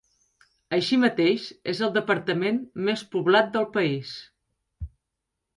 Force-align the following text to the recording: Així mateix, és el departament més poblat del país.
Així 0.77 0.97
mateix, 1.01 1.43
és 1.75 1.83
el 1.87 1.93
departament 1.99 2.57
més 2.89 3.07
poblat 3.15 3.55
del 3.59 3.71
país. 3.79 4.19